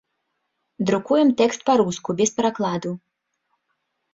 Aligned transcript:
Друкуем 0.89 1.29
тэкст 1.41 1.61
па-руску, 1.69 2.09
без 2.23 2.29
перакладу. 2.39 2.91